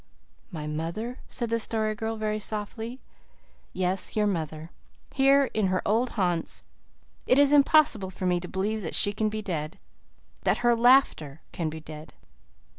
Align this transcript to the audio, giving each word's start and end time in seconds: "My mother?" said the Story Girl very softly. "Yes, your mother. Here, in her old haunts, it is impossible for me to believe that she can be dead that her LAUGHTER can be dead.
"My 0.51 0.65
mother?" 0.65 1.19
said 1.29 1.51
the 1.51 1.59
Story 1.59 1.93
Girl 1.93 2.15
very 2.17 2.39
softly. 2.39 2.99
"Yes, 3.71 4.15
your 4.15 4.25
mother. 4.25 4.71
Here, 5.13 5.45
in 5.53 5.67
her 5.67 5.83
old 5.85 6.09
haunts, 6.17 6.63
it 7.27 7.37
is 7.37 7.53
impossible 7.53 8.09
for 8.09 8.25
me 8.25 8.39
to 8.39 8.47
believe 8.47 8.81
that 8.81 8.95
she 8.95 9.13
can 9.13 9.29
be 9.29 9.43
dead 9.43 9.77
that 10.41 10.65
her 10.65 10.73
LAUGHTER 10.75 11.41
can 11.51 11.69
be 11.69 11.81
dead. 11.81 12.15